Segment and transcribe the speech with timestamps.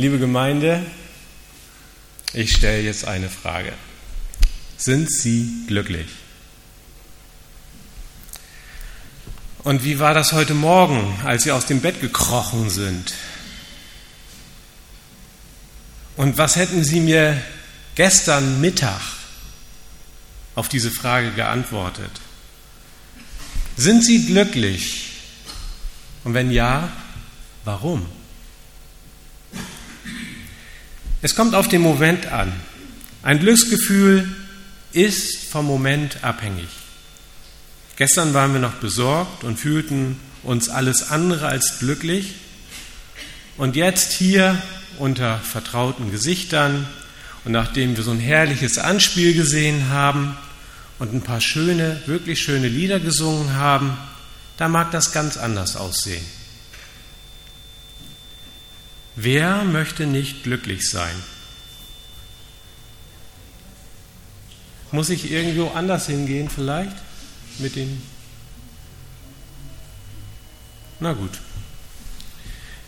[0.00, 0.82] Liebe Gemeinde,
[2.32, 3.74] ich stelle jetzt eine Frage.
[4.78, 6.06] Sind Sie glücklich?
[9.62, 13.12] Und wie war das heute Morgen, als Sie aus dem Bett gekrochen sind?
[16.16, 17.38] Und was hätten Sie mir
[17.94, 19.02] gestern Mittag
[20.54, 22.22] auf diese Frage geantwortet?
[23.76, 25.10] Sind Sie glücklich?
[26.24, 26.90] Und wenn ja,
[27.66, 28.06] warum?
[31.22, 32.50] Es kommt auf den Moment an.
[33.22, 34.26] Ein Glücksgefühl
[34.92, 36.68] ist vom Moment abhängig.
[37.96, 42.36] Gestern waren wir noch besorgt und fühlten uns alles andere als glücklich.
[43.58, 44.60] Und jetzt hier
[44.98, 46.86] unter vertrauten Gesichtern
[47.44, 50.38] und nachdem wir so ein herrliches Anspiel gesehen haben
[50.98, 53.98] und ein paar schöne, wirklich schöne Lieder gesungen haben,
[54.56, 56.24] da mag das ganz anders aussehen.
[59.22, 61.14] Wer möchte nicht glücklich sein?
[64.92, 66.96] Muss ich irgendwo anders hingehen vielleicht
[67.58, 68.00] mit den...
[71.00, 71.32] Na gut.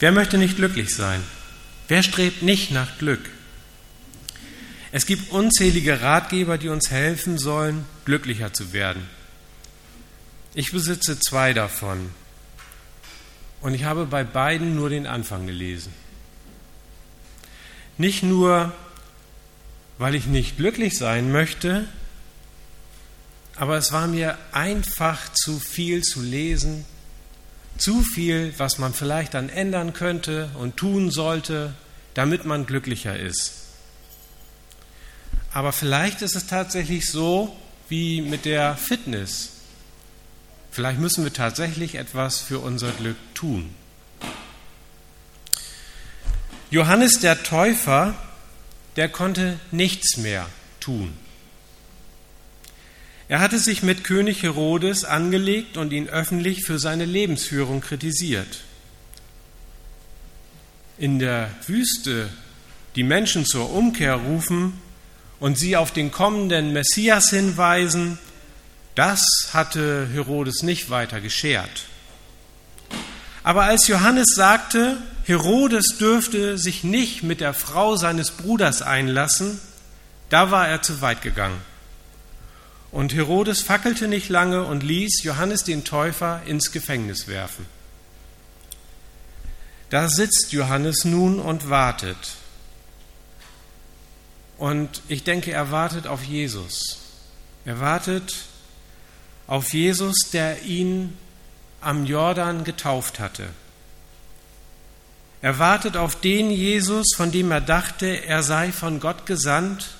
[0.01, 1.23] Wer möchte nicht glücklich sein?
[1.89, 3.29] Wer strebt nicht nach Glück?
[4.91, 9.07] Es gibt unzählige Ratgeber, die uns helfen sollen, glücklicher zu werden.
[10.55, 12.11] Ich besitze zwei davon
[13.61, 15.93] und ich habe bei beiden nur den Anfang gelesen.
[17.99, 18.73] Nicht nur,
[19.99, 21.87] weil ich nicht glücklich sein möchte,
[23.57, 26.85] aber es war mir einfach zu viel zu lesen,
[27.77, 31.75] zu viel, was man vielleicht dann ändern könnte und tun sollte,
[32.15, 33.55] damit man glücklicher ist.
[35.53, 37.55] Aber vielleicht ist es tatsächlich so
[37.89, 39.51] wie mit der Fitness.
[40.71, 43.75] Vielleicht müssen wir tatsächlich etwas für unser Glück tun.
[46.73, 48.15] Johannes der Täufer,
[48.97, 50.49] der konnte nichts mehr
[50.81, 51.13] tun.
[53.29, 58.63] Er hatte sich mit König Herodes angelegt und ihn öffentlich für seine Lebensführung kritisiert.
[60.97, 62.31] In der Wüste
[62.97, 64.81] die Menschen zur Umkehr rufen
[65.41, 68.19] und sie auf den kommenden Messias hinweisen,
[68.95, 71.85] das hatte Herodes nicht weiter geschert.
[73.43, 79.61] Aber als Johannes sagte, Herodes dürfte sich nicht mit der Frau seines Bruders einlassen,
[80.29, 81.61] da war er zu weit gegangen.
[82.91, 87.67] Und Herodes fackelte nicht lange und ließ Johannes den Täufer ins Gefängnis werfen.
[89.91, 92.37] Da sitzt Johannes nun und wartet.
[94.59, 96.99] Und ich denke, er wartet auf Jesus.
[97.65, 98.35] Er wartet
[99.47, 101.17] auf Jesus, der ihn
[101.83, 103.49] am Jordan getauft hatte.
[105.41, 109.95] Er wartet auf den Jesus, von dem er dachte, er sei von Gott gesandt,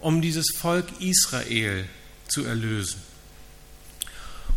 [0.00, 1.86] um dieses Volk Israel
[2.26, 3.00] zu erlösen.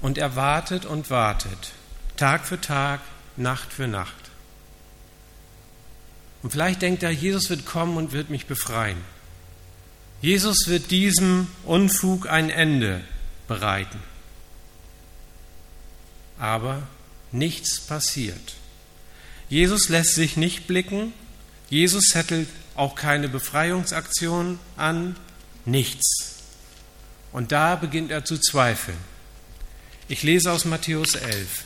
[0.01, 1.73] Und er wartet und wartet,
[2.17, 3.01] Tag für Tag,
[3.37, 4.13] Nacht für Nacht.
[6.41, 8.97] Und vielleicht denkt er, Jesus wird kommen und wird mich befreien.
[10.21, 13.01] Jesus wird diesem Unfug ein Ende
[13.47, 13.99] bereiten
[16.39, 16.83] aber
[17.31, 18.55] nichts passiert.
[19.49, 21.13] Jesus lässt sich nicht blicken,
[21.69, 25.15] Jesus zettelt auch keine Befreiungsaktion an,
[25.65, 26.35] nichts.
[27.31, 28.97] Und da beginnt er zu zweifeln.
[30.07, 31.63] Ich lese aus Matthäus 11.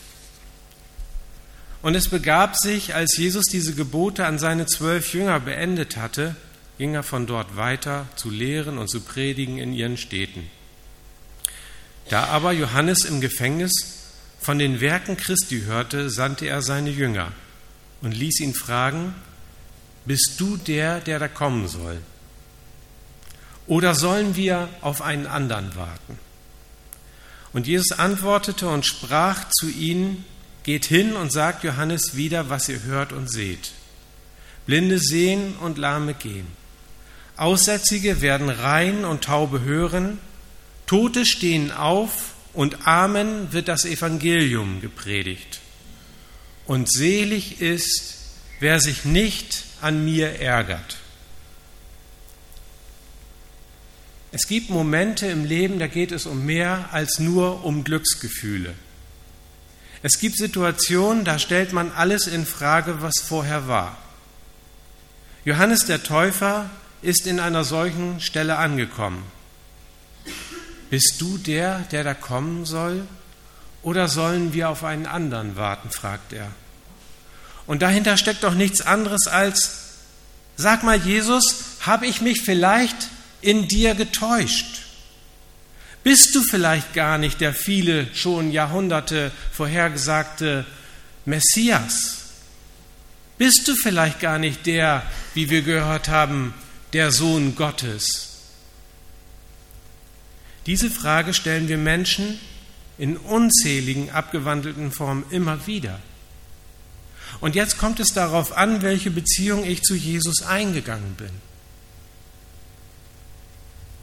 [1.81, 6.35] Und es begab sich, als Jesus diese Gebote an seine zwölf Jünger beendet hatte,
[6.77, 10.49] ging er von dort weiter zu lehren und zu predigen in ihren Städten.
[12.09, 13.98] Da aber Johannes im Gefängnis
[14.39, 17.31] von den Werken Christi hörte, sandte er seine Jünger
[18.01, 19.13] und ließ ihn fragen,
[20.05, 21.99] bist du der, der da kommen soll?
[23.67, 26.17] Oder sollen wir auf einen anderen warten?
[27.53, 30.25] Und Jesus antwortete und sprach zu ihnen,
[30.63, 33.71] geht hin und sagt Johannes wieder, was ihr hört und seht.
[34.65, 36.47] Blinde sehen und Lahme gehen.
[37.37, 40.19] Aussätzige werden rein und Taube hören.
[40.85, 45.59] Tote stehen auf und Amen wird das Evangelium gepredigt.
[46.65, 48.17] Und selig ist,
[48.59, 50.97] wer sich nicht an mir ärgert.
[54.31, 58.73] Es gibt Momente im Leben, da geht es um mehr als nur um Glücksgefühle.
[60.03, 63.97] Es gibt Situationen, da stellt man alles in Frage, was vorher war.
[65.45, 66.69] Johannes der Täufer
[67.01, 69.23] ist in einer solchen Stelle angekommen.
[70.89, 73.05] Bist du der, der da kommen soll?
[73.81, 75.89] Oder sollen wir auf einen anderen warten?
[75.89, 76.49] fragt er.
[77.67, 79.89] Und dahinter steckt doch nichts anderes als,
[80.57, 83.07] Sag mal, Jesus, habe ich mich vielleicht
[83.39, 84.81] in dir getäuscht?
[86.03, 90.65] Bist du vielleicht gar nicht der viele schon Jahrhunderte vorhergesagte
[91.23, 92.17] Messias?
[93.37, 95.03] Bist du vielleicht gar nicht der,
[95.33, 96.53] wie wir gehört haben,
[96.91, 98.28] der Sohn Gottes?
[100.65, 102.39] Diese Frage stellen wir Menschen
[102.97, 105.99] in unzähligen abgewandelten Formen immer wieder.
[107.39, 111.31] Und jetzt kommt es darauf an, welche Beziehung ich zu Jesus eingegangen bin.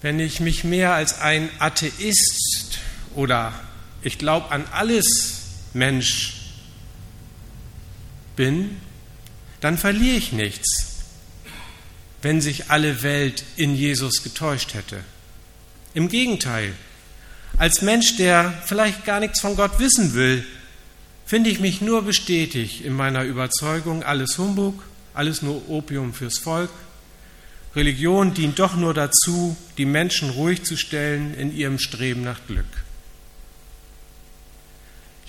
[0.00, 2.79] Wenn ich mich mehr als ein Atheist
[3.14, 3.52] oder
[4.02, 5.43] ich glaube an alles
[5.75, 6.35] Mensch
[8.37, 8.76] bin,
[9.61, 11.02] dann verliere ich nichts,
[12.23, 15.02] wenn sich alle Welt in Jesus getäuscht hätte.
[15.96, 16.75] Im Gegenteil,
[17.56, 20.44] als Mensch, der vielleicht gar nichts von Gott wissen will,
[21.25, 24.82] finde ich mich nur bestätigt in meiner Überzeugung, alles Humbug,
[25.14, 26.69] alles nur Opium fürs Volk.
[27.75, 32.66] Religion dient doch nur dazu, die Menschen ruhig zu stellen in ihrem Streben nach Glück.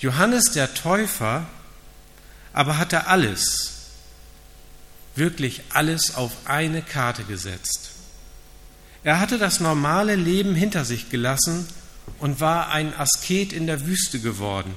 [0.00, 1.46] Johannes der Täufer
[2.52, 3.86] aber hatte alles,
[5.16, 7.92] wirklich alles auf eine Karte gesetzt.
[9.04, 11.66] Er hatte das normale Leben hinter sich gelassen
[12.18, 14.74] und war ein Asket in der Wüste geworden.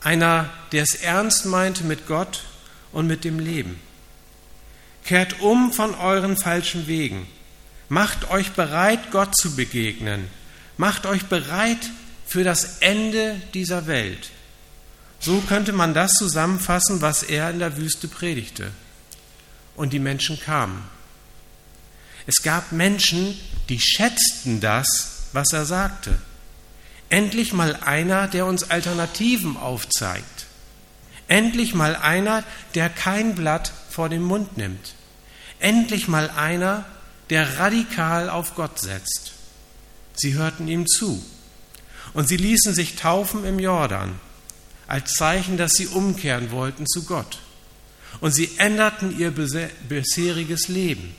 [0.00, 2.44] Einer, der es ernst meinte mit Gott
[2.92, 3.80] und mit dem Leben.
[5.04, 7.26] Kehrt um von euren falschen Wegen.
[7.88, 10.28] Macht euch bereit, Gott zu begegnen.
[10.76, 11.90] Macht euch bereit
[12.26, 14.30] für das Ende dieser Welt.
[15.20, 18.70] So könnte man das zusammenfassen, was er in der Wüste predigte.
[19.76, 20.82] Und die Menschen kamen.
[22.26, 23.38] Es gab Menschen,
[23.68, 26.18] die schätzten das, was er sagte.
[27.08, 30.46] Endlich mal einer, der uns Alternativen aufzeigt.
[31.28, 32.42] Endlich mal einer,
[32.74, 34.94] der kein Blatt vor den Mund nimmt.
[35.60, 36.84] Endlich mal einer,
[37.30, 39.32] der radikal auf Gott setzt.
[40.14, 41.24] Sie hörten ihm zu
[42.14, 44.18] und sie ließen sich taufen im Jordan,
[44.86, 47.40] als Zeichen, dass sie umkehren wollten zu Gott.
[48.20, 51.14] Und sie änderten ihr bisheriges Leben.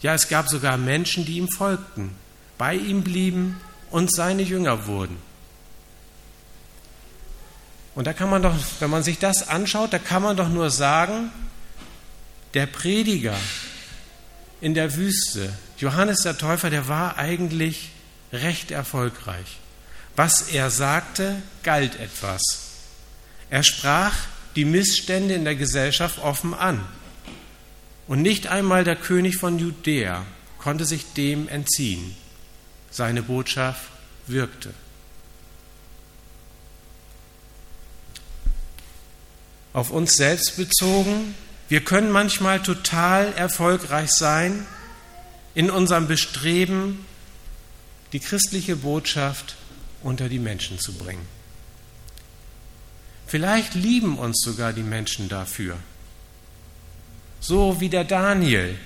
[0.00, 2.14] Ja, es gab sogar Menschen, die ihm folgten,
[2.56, 3.60] bei ihm blieben
[3.90, 5.16] und seine Jünger wurden.
[7.94, 10.70] Und da kann man doch, wenn man sich das anschaut, da kann man doch nur
[10.70, 11.32] sagen,
[12.54, 13.36] der Prediger
[14.60, 17.90] in der Wüste, Johannes der Täufer, der war eigentlich
[18.32, 19.58] recht erfolgreich.
[20.16, 22.42] Was er sagte, galt etwas.
[23.50, 24.14] Er sprach
[24.56, 26.84] die Missstände in der Gesellschaft offen an.
[28.08, 30.24] Und nicht einmal der König von Judäa
[30.58, 32.16] konnte sich dem entziehen.
[32.90, 33.82] Seine Botschaft
[34.26, 34.72] wirkte.
[39.74, 41.34] Auf uns selbst bezogen,
[41.68, 44.66] wir können manchmal total erfolgreich sein
[45.54, 47.04] in unserem Bestreben,
[48.12, 49.56] die christliche Botschaft
[50.02, 51.26] unter die Menschen zu bringen.
[53.26, 55.76] Vielleicht lieben uns sogar die Menschen dafür.
[57.40, 58.78] So wie der Daniel,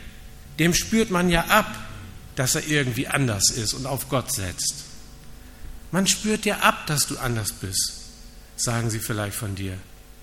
[0.59, 1.75] dem spürt man ja ab,
[2.37, 4.85] dass er irgendwie anders ist und auf Gott setzt.
[5.91, 7.93] Man spürt dir ab, dass du anders bist,
[8.57, 9.77] sagen sie vielleicht von dir.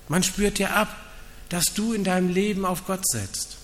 [0.08, 0.96] Man spürt dir ab,
[1.50, 3.58] dass du in deinem Leben auf Gott setzt.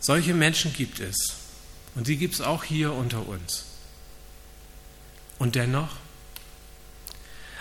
[0.00, 1.16] Solche Menschen gibt es
[1.94, 3.64] und sie gibt es auch hier unter uns.
[5.38, 5.96] Und dennoch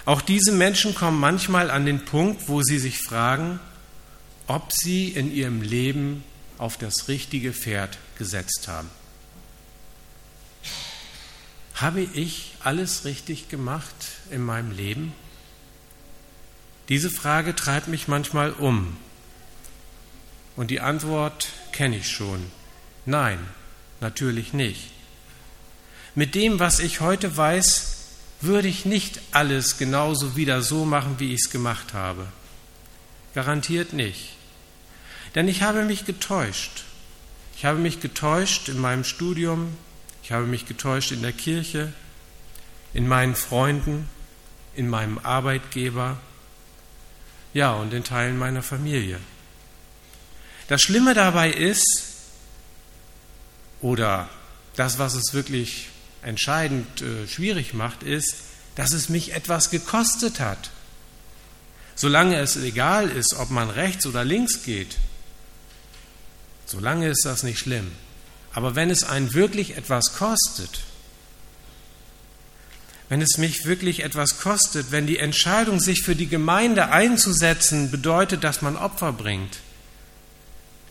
[0.06, 3.60] auch diese Menschen kommen manchmal an den Punkt, wo sie sich fragen,
[4.48, 6.24] ob sie in ihrem Leben
[6.58, 8.90] auf das richtige Pferd gesetzt haben.
[11.74, 13.96] Habe ich alles richtig gemacht
[14.30, 15.14] in meinem Leben?
[16.88, 18.96] Diese Frage treibt mich manchmal um.
[20.56, 22.46] Und die Antwort kenne ich schon.
[23.06, 23.40] Nein,
[24.00, 24.92] natürlich nicht.
[26.14, 27.95] Mit dem, was ich heute weiß,
[28.46, 32.28] würde ich nicht alles genauso wieder so machen, wie ich es gemacht habe.
[33.34, 34.34] Garantiert nicht.
[35.36, 36.84] Denn ich habe mich getäuscht.
[37.58, 39.78] Ich habe mich getäuscht in meinem Studium,
[40.24, 41.94] ich habe mich getäuscht in der Kirche,
[42.94, 44.10] in meinen Freunden,
[44.76, 46.18] in meinem Arbeitgeber,
[47.54, 49.20] ja, und in Teilen meiner Familie.
[50.68, 52.16] Das Schlimme dabei ist,
[53.82, 54.30] oder
[54.76, 55.90] das, was es wirklich
[56.26, 58.36] entscheidend äh, schwierig macht, ist,
[58.76, 60.72] dass es mich etwas gekostet hat.
[61.96, 64.98] Solange es egal ist, ob man rechts oder links geht,
[66.66, 67.92] solange ist das nicht schlimm.
[68.54, 70.82] Aber wenn es einen wirklich etwas kostet,
[73.08, 78.44] wenn es mich wirklich etwas kostet, wenn die Entscheidung, sich für die Gemeinde einzusetzen, bedeutet,
[78.44, 79.60] dass man Opfer bringt,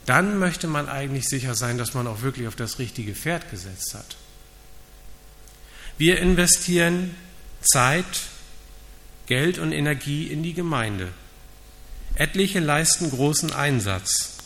[0.06, 3.94] dann möchte man eigentlich sicher sein, dass man auch wirklich auf das richtige Pferd gesetzt
[3.94, 4.16] hat.
[5.96, 7.14] Wir investieren
[7.60, 8.04] Zeit,
[9.26, 11.08] Geld und Energie in die Gemeinde.
[12.16, 14.36] Etliche leisten großen Einsatz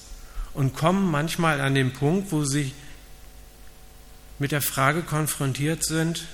[0.55, 2.73] und kommen manchmal an den Punkt, wo sie
[4.39, 6.25] mit der Frage konfrontiert sind,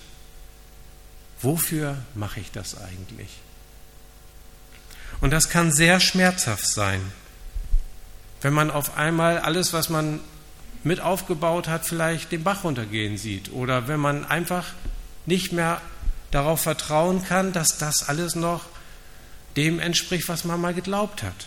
[1.40, 3.30] wofür mache ich das eigentlich?
[5.21, 7.00] Und das kann sehr schmerzhaft sein,
[8.42, 10.21] wenn man auf einmal alles, was man
[10.83, 14.66] mit aufgebaut hat, vielleicht den Bach runtergehen sieht oder wenn man einfach
[15.26, 15.81] nicht mehr
[16.31, 18.64] darauf vertrauen kann, dass das alles noch
[19.57, 21.47] dem entspricht, was man mal geglaubt hat.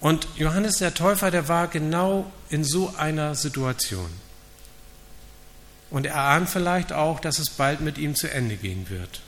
[0.00, 4.10] Und Johannes der Täufer, der war genau in so einer Situation.
[5.90, 9.20] Und er ahnt vielleicht auch, dass es bald mit ihm zu Ende gehen wird.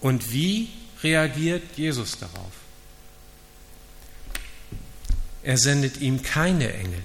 [0.00, 0.68] Und wie
[1.02, 2.52] reagiert Jesus darauf?
[5.42, 7.02] Er sendet ihm keine Engel.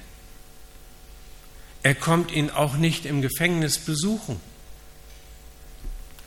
[1.85, 4.41] Er kommt ihn auch nicht im Gefängnis besuchen.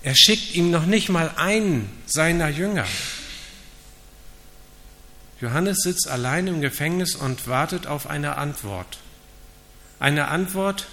[0.04, 2.86] Er schickt ihm noch nicht mal einen seiner Jünger.
[5.40, 8.98] Johannes sitzt allein im Gefängnis und wartet auf eine Antwort.
[9.98, 10.86] Eine Antwort,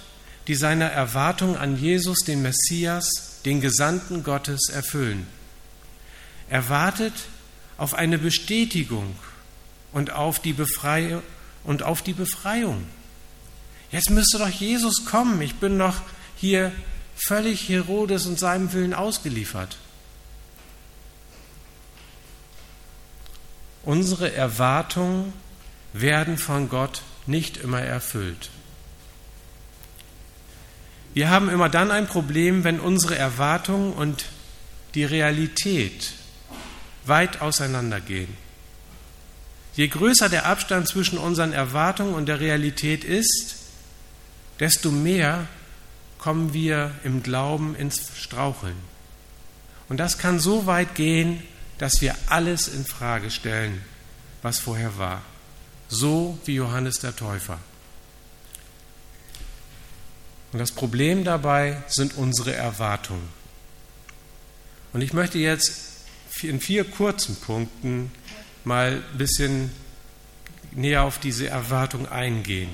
[0.48, 5.28] die seiner Erwartung an Jesus, den Messias, den Gesandten Gottes erfüllen.
[6.50, 7.14] Er wartet
[7.78, 9.14] auf eine Bestätigung
[9.92, 11.22] und auf die Befreiung
[11.62, 12.84] und auf die Befreiung.
[13.90, 15.40] Jetzt müsste doch Jesus kommen.
[15.42, 15.96] Ich bin doch
[16.36, 16.72] hier
[17.16, 19.78] völlig Herodes und seinem Willen ausgeliefert.
[23.84, 25.32] Unsere Erwartungen
[25.92, 28.50] werden von Gott nicht immer erfüllt.
[31.14, 34.26] Wir haben immer dann ein Problem, wenn unsere Erwartungen und
[34.94, 36.12] die Realität
[37.06, 38.36] weit auseinandergehen.
[39.74, 43.65] Je größer der Abstand zwischen unseren Erwartungen und der Realität ist,
[44.60, 45.46] desto mehr
[46.18, 48.76] kommen wir im Glauben ins Straucheln.
[49.88, 51.42] Und das kann so weit gehen,
[51.78, 53.82] dass wir alles in Frage stellen,
[54.42, 55.22] was vorher war.
[55.88, 57.58] So wie Johannes der Täufer.
[60.52, 63.28] Und das Problem dabei sind unsere Erwartungen.
[64.92, 66.06] Und ich möchte jetzt
[66.42, 68.10] in vier kurzen Punkten
[68.64, 69.70] mal ein bisschen
[70.72, 72.70] näher auf diese Erwartung eingehen.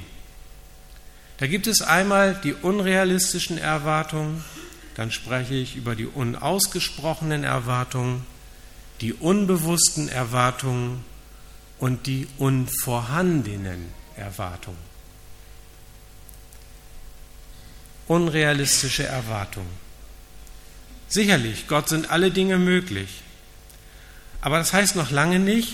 [1.43, 4.45] Da gibt es einmal die unrealistischen Erwartungen,
[4.95, 8.25] dann spreche ich über die unausgesprochenen Erwartungen
[9.01, 11.05] die unbewussten Erwartungen
[11.81, 14.79] und die unvorhandenen Erwartungen.
[18.07, 19.73] Unrealistische Erwartungen.
[21.09, 23.21] Sicherlich, Gott sind alle Dinge möglich.
[24.43, 25.73] Aber das heißt noch lange nicht,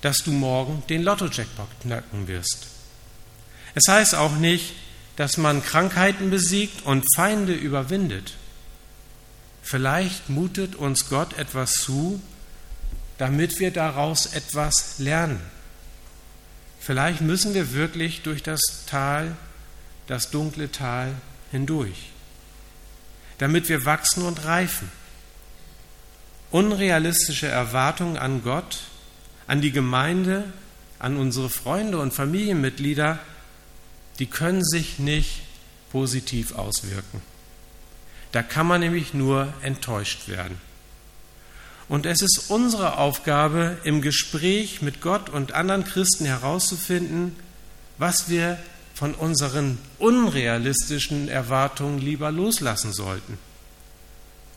[0.00, 2.79] dass du morgen den Lotto-Jackpot knacken wirst.
[3.74, 4.74] Es heißt auch nicht,
[5.16, 8.34] dass man Krankheiten besiegt und Feinde überwindet.
[9.62, 12.20] Vielleicht mutet uns Gott etwas zu,
[13.18, 15.40] damit wir daraus etwas lernen.
[16.80, 19.36] Vielleicht müssen wir wirklich durch das Tal,
[20.06, 21.12] das dunkle Tal
[21.50, 22.10] hindurch,
[23.36, 24.90] damit wir wachsen und reifen.
[26.50, 28.78] Unrealistische Erwartungen an Gott,
[29.46, 30.50] an die Gemeinde,
[30.98, 33.18] an unsere Freunde und Familienmitglieder,
[34.18, 35.42] die können sich nicht
[35.90, 37.22] positiv auswirken.
[38.32, 40.60] Da kann man nämlich nur enttäuscht werden.
[41.88, 47.34] Und es ist unsere Aufgabe, im Gespräch mit Gott und anderen Christen herauszufinden,
[47.98, 48.58] was wir
[48.94, 53.38] von unseren unrealistischen Erwartungen lieber loslassen sollten,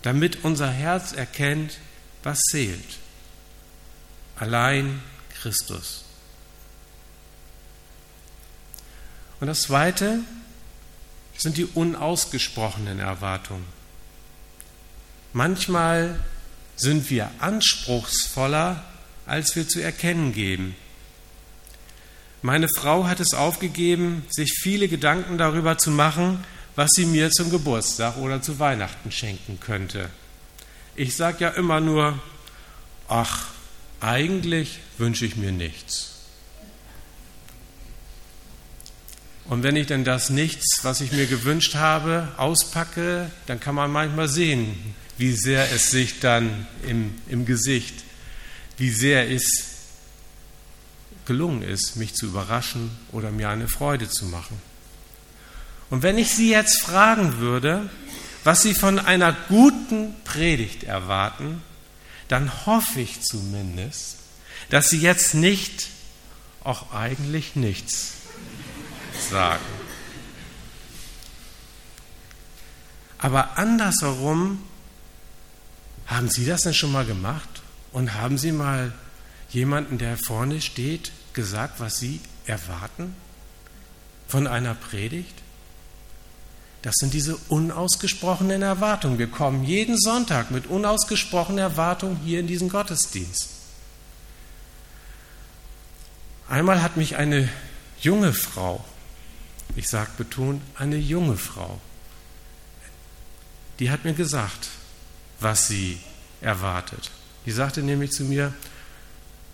[0.04, 1.80] damit unser Herz erkennt,
[2.22, 3.00] was zählt.
[4.36, 5.02] Allein
[5.42, 6.06] Christus.
[9.44, 10.20] Und das Zweite
[11.36, 13.66] sind die unausgesprochenen Erwartungen.
[15.34, 16.18] Manchmal
[16.78, 18.86] sind wir anspruchsvoller,
[19.26, 20.78] als wir zu erkennen geben.
[22.42, 26.42] Meine Frau hat es aufgegeben, sich viele Gedanken darüber zu machen,
[26.78, 30.10] was sie mir zum Geburtstag oder zu Weihnachten schenken könnte.
[30.96, 32.18] Ich sage ja immer nur,
[33.10, 33.48] ach,
[34.00, 36.13] eigentlich wünsche ich mir nichts.
[39.54, 43.92] Und wenn ich denn das Nichts, was ich mir gewünscht habe, auspacke, dann kann man
[43.92, 47.94] manchmal sehen, wie sehr es sich dann im, im Gesicht,
[48.78, 49.44] wie sehr es
[51.28, 54.60] gelungen ist, mich zu überraschen oder mir eine Freude zu machen.
[55.92, 57.92] Und wenn ich Sie jetzt fragen würde,
[58.44, 61.62] was Sie von einer guten Predigt erwarten,
[62.28, 64.16] dann hoffe ich zumindest,
[64.72, 65.90] dass Sie jetzt nicht,
[66.64, 68.14] auch eigentlich nichts
[69.20, 69.64] sagen.
[73.18, 74.62] Aber andersherum,
[76.08, 77.62] haben Sie das denn schon mal gemacht?
[77.92, 78.92] Und haben Sie mal
[79.50, 83.16] jemanden, der vorne steht, gesagt, was Sie erwarten
[84.28, 85.36] von einer Predigt?
[86.82, 89.18] Das sind diese unausgesprochenen Erwartungen.
[89.18, 93.48] Wir kommen jeden Sonntag mit unausgesprochenen Erwartungen hier in diesen Gottesdienst.
[96.50, 97.48] Einmal hat mich eine
[98.02, 98.84] junge Frau,
[99.76, 101.80] ich sage betont, eine junge Frau,
[103.80, 104.70] die hat mir gesagt,
[105.40, 106.00] was sie
[106.42, 107.12] erwartet.
[107.46, 108.54] Die sagte nämlich zu mir,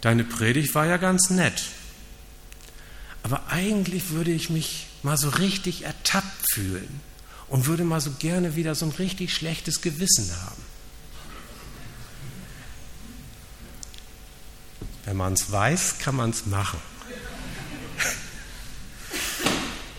[0.02, 1.64] deine Predigt war ja ganz nett,
[3.24, 7.02] aber eigentlich würde ich mich mal so richtig ertappt fühlen
[7.48, 10.62] und würde mal so gerne wieder so ein richtig schlechtes Gewissen haben.
[15.06, 16.80] Wenn man es weiß, kann man es machen.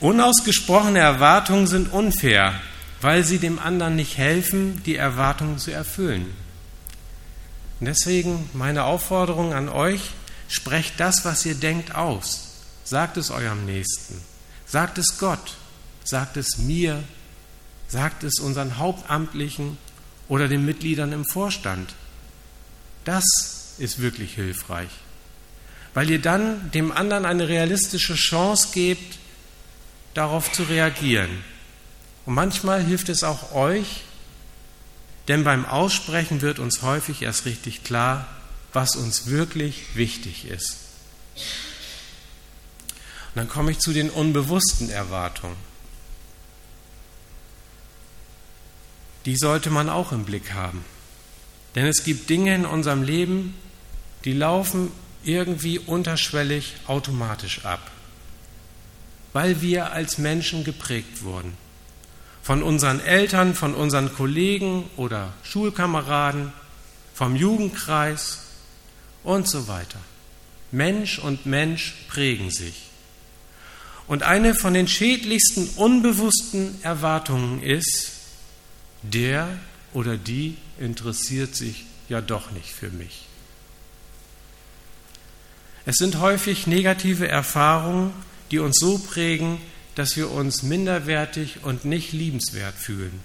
[0.00, 2.54] Unausgesprochene Erwartungen sind unfair,
[3.02, 6.34] weil sie dem anderen nicht helfen, die Erwartungen zu erfüllen.
[7.80, 10.00] Deswegen meine Aufforderung an euch,
[10.48, 12.48] sprecht das, was ihr denkt, aus.
[12.84, 14.20] Sagt es eurem Nächsten.
[14.66, 15.56] Sagt es Gott.
[16.02, 17.02] Sagt es mir.
[17.88, 19.76] Sagt es unseren Hauptamtlichen
[20.28, 21.94] oder den Mitgliedern im Vorstand.
[23.04, 23.24] Das
[23.78, 24.90] ist wirklich hilfreich,
[25.94, 29.19] weil ihr dann dem anderen eine realistische Chance gebt,
[30.14, 31.44] darauf zu reagieren.
[32.26, 34.02] Und manchmal hilft es auch euch,
[35.28, 38.26] denn beim Aussprechen wird uns häufig erst richtig klar,
[38.72, 40.76] was uns wirklich wichtig ist.
[43.28, 45.56] Und dann komme ich zu den unbewussten Erwartungen.
[49.24, 50.84] Die sollte man auch im Blick haben.
[51.74, 53.54] Denn es gibt Dinge in unserem Leben,
[54.24, 54.90] die laufen
[55.22, 57.90] irgendwie unterschwellig automatisch ab,
[59.32, 61.56] weil wir als Menschen geprägt wurden
[62.42, 66.52] von unseren Eltern, von unseren Kollegen oder Schulkameraden,
[67.14, 68.40] vom Jugendkreis
[69.22, 70.00] und so weiter.
[70.72, 72.88] Mensch und Mensch prägen sich.
[74.06, 78.12] Und eine von den schädlichsten unbewussten Erwartungen ist,
[79.02, 79.48] der
[79.92, 83.26] oder die interessiert sich ja doch nicht für mich.
[85.86, 88.12] Es sind häufig negative Erfahrungen,
[88.50, 89.60] die uns so prägen,
[89.94, 93.20] dass wir uns minderwertig und nicht liebenswert fühlen.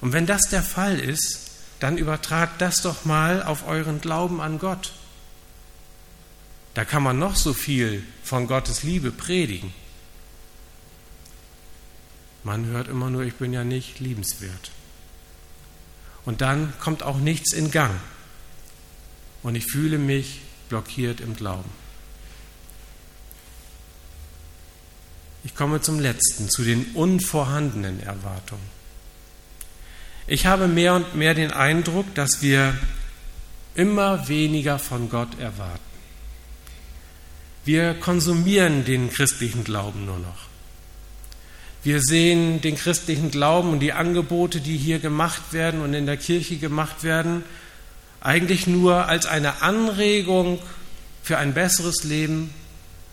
[0.00, 4.58] Und wenn das der Fall ist, dann übertragt das doch mal auf euren Glauben an
[4.58, 4.92] Gott.
[6.74, 9.72] Da kann man noch so viel von Gottes Liebe predigen.
[12.44, 14.70] Man hört immer nur, ich bin ja nicht liebenswert.
[16.24, 17.98] Und dann kommt auch nichts in Gang.
[19.42, 21.70] Und ich fühle mich blockiert im Glauben.
[25.42, 28.80] Ich komme zum letzten, zu den unvorhandenen Erwartungen.
[30.26, 32.74] Ich habe mehr und mehr den Eindruck, dass wir
[33.74, 35.80] immer weniger von Gott erwarten.
[37.64, 40.50] Wir konsumieren den christlichen Glauben nur noch.
[41.82, 46.18] Wir sehen den christlichen Glauben und die Angebote, die hier gemacht werden und in der
[46.18, 47.42] Kirche gemacht werden,
[48.20, 50.58] eigentlich nur als eine Anregung
[51.22, 52.52] für ein besseres Leben,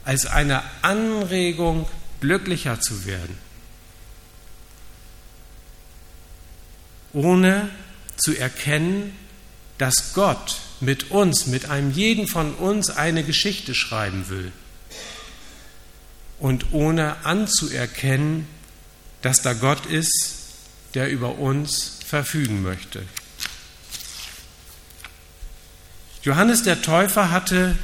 [0.04, 1.88] als eine Anregung
[2.22, 3.38] glücklicher zu werden,
[7.14, 7.70] ohne
[8.18, 9.16] zu erkennen,
[9.78, 14.52] dass Gott mit uns, mit einem jeden von uns eine Geschichte schreiben will.
[16.40, 18.48] Und ohne anzuerkennen,
[19.22, 20.36] dass da Gott ist,
[20.94, 23.04] der über uns verfügen möchte.
[26.22, 27.76] Johannes der Täufer hatte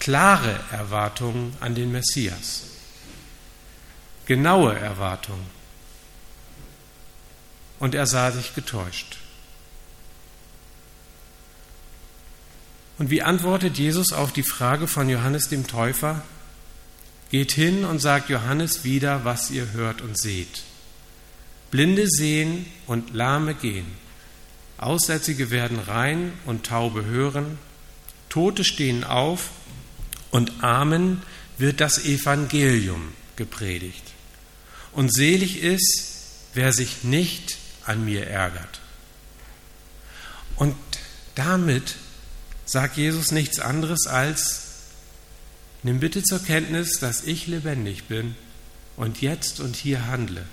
[0.00, 2.62] klare Erwartungen an den Messias
[4.28, 5.46] genaue Erwartungen.
[7.80, 9.16] Und er sah sich getäuscht.
[12.98, 16.22] Und wie antwortet Jesus auf die Frage von Johannes dem Täufer?
[17.30, 20.62] Geht hin und sagt Johannes wieder, was ihr hört und seht.
[21.70, 23.86] Blinde sehen und Lahme gehen.
[24.76, 27.58] Aussätzige werden rein und Taube hören.
[28.28, 29.50] Tote stehen auf
[30.30, 31.22] und Armen
[31.56, 34.07] wird das Evangelium gepredigt.
[34.92, 36.14] Und selig ist,
[36.54, 38.80] wer sich nicht an mir ärgert.
[40.56, 40.76] Und
[41.34, 41.96] damit
[42.64, 44.62] sagt Jesus nichts anderes als,
[45.82, 48.34] nimm bitte zur Kenntnis, dass ich lebendig bin
[48.96, 50.44] und jetzt und hier handle.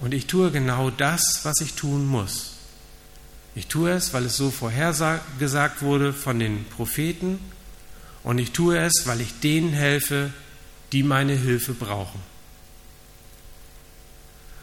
[0.00, 2.52] Und ich tue genau das, was ich tun muss.
[3.54, 7.38] Ich tue es, weil es so vorhergesagt wurde von den Propheten
[8.22, 10.32] und ich tue es, weil ich denen helfe,
[10.92, 12.20] die meine Hilfe brauchen.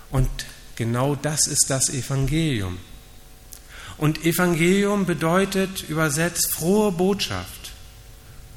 [0.10, 0.30] Und
[0.76, 2.78] genau das ist das Evangelium.
[3.98, 7.72] Und Evangelium bedeutet übersetzt frohe Botschaft,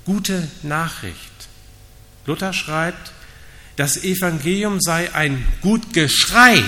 [0.04, 1.16] gute Nachricht.
[2.26, 3.12] Luther schreibt,
[3.76, 6.62] das Evangelium sei ein gut Geschrei,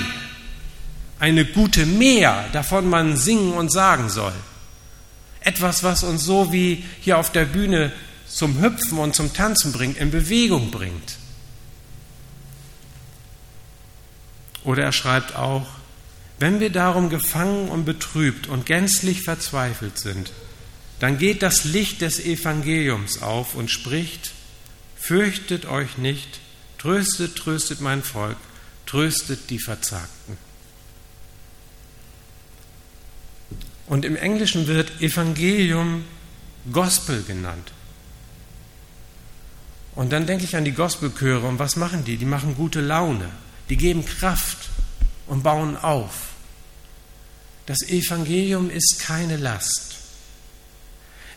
[1.20, 4.32] eine gute Mehr, davon man singen und sagen soll.
[5.40, 7.92] Etwas, was uns so wie hier auf der Bühne
[8.26, 11.18] zum Hüpfen und zum Tanzen bringt, in Bewegung bringt.
[14.64, 15.66] Oder er schreibt auch,
[16.38, 20.32] wenn wir darum gefangen und betrübt und gänzlich verzweifelt sind,
[20.98, 24.32] dann geht das Licht des Evangeliums auf und spricht,
[24.96, 26.40] fürchtet euch nicht,
[26.78, 28.36] tröstet, tröstet mein Volk,
[28.86, 30.36] tröstet die Verzagten.
[33.86, 36.04] Und im Englischen wird Evangelium
[36.72, 37.72] Gospel genannt.
[39.94, 42.16] Und dann denke ich an die Gospelchöre und was machen die?
[42.16, 43.28] Die machen gute Laune,
[43.72, 44.68] die geben Kraft
[45.26, 46.34] und bauen auf.
[47.64, 49.94] Das Evangelium ist keine Last.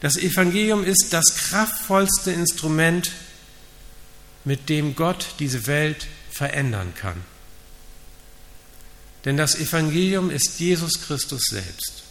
[0.01, 3.13] Das Evangelium ist das kraftvollste Instrument,
[4.43, 7.23] mit dem Gott diese Welt verändern kann.
[9.23, 12.03] Denn das Evangelium ist Jesus Christus selbst.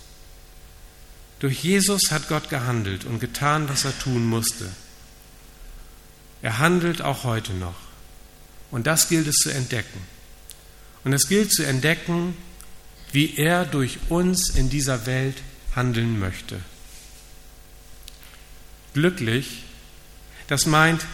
[1.38, 4.70] Durch Jesus hat Gott gehandelt und getan, was er tun musste.
[6.40, 7.76] Er handelt auch heute noch.
[8.70, 10.13] Und das gilt es zu entdecken.
[11.05, 12.37] Und es gilt zu entdecken,
[13.12, 15.37] wie er durch uns in dieser Welt
[15.77, 16.61] handeln möchte.
[18.95, 19.64] Glücklich,
[20.49, 21.07] das meint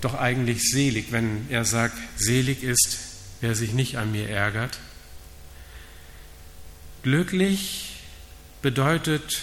[0.00, 2.98] doch eigentlich selig, wenn er sagt, selig ist,
[3.40, 4.78] wer sich nicht an mir ärgert.
[7.02, 7.96] Glücklich
[8.62, 9.40] bedeutet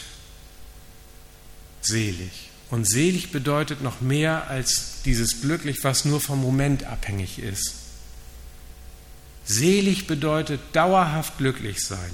[1.82, 2.50] selig.
[2.70, 7.87] Und selig bedeutet noch mehr als dieses glücklich, was nur vom Moment abhängig ist.
[9.48, 12.12] Selig bedeutet dauerhaft glücklich sein.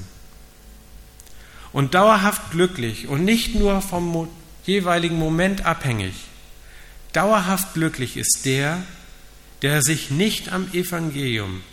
[1.72, 4.30] Und dauerhaft glücklich und nicht nur vom
[4.66, 6.14] jeweiligen Moment abhängig.
[7.12, 8.84] Dauerhaft glücklich ist der,
[9.64, 11.64] der sich nicht am Evangelium,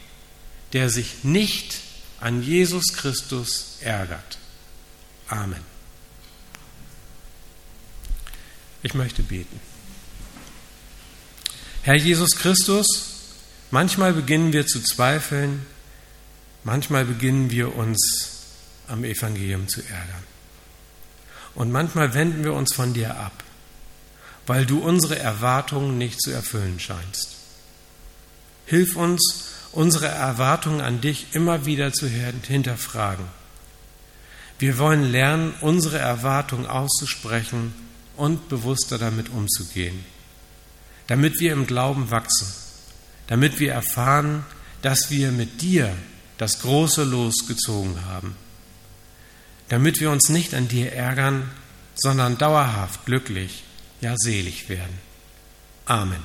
[0.72, 1.80] der sich nicht
[2.20, 4.38] an Jesus Christus ärgert.
[5.28, 5.60] Amen.
[8.82, 9.60] Ich möchte beten.
[11.82, 13.09] Herr Jesus Christus,
[13.70, 15.64] Manchmal beginnen wir zu zweifeln,
[16.64, 18.30] manchmal beginnen wir uns
[18.88, 20.24] am Evangelium zu ärgern.
[21.54, 23.44] Und manchmal wenden wir uns von dir ab,
[24.46, 27.37] weil du unsere Erwartungen nicht zu erfüllen scheinst.
[28.66, 33.26] Hilf uns, unsere Erwartungen an dich immer wieder zu hinterfragen.
[34.59, 37.72] Wir wollen lernen, unsere Erwartungen auszusprechen
[38.16, 40.04] und bewusster damit umzugehen,
[41.06, 42.52] damit wir im Glauben wachsen
[43.30, 44.44] damit wir erfahren,
[44.82, 45.96] dass wir mit dir
[46.36, 48.34] das große Los gezogen haben,
[49.68, 51.48] damit wir uns nicht an dir ärgern,
[51.94, 53.62] sondern dauerhaft glücklich,
[54.00, 54.98] ja selig werden.
[55.86, 56.22] Amen.